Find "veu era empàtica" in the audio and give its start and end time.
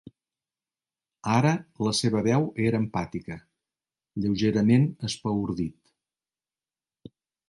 2.27-3.37